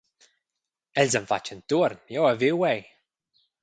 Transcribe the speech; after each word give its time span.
Els 1.03 1.19
han 1.21 1.29
fatg 1.33 1.53
entuorn, 1.59 2.03
jeu 2.17 2.29
hai 2.33 2.37
viu 2.45 2.69
ei. 2.75 2.87